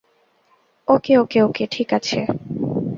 ওকে 0.87 1.13
okay 1.17 1.39
okay 1.41 1.63
ঠিক 1.71 1.89
আছে। 1.93 2.19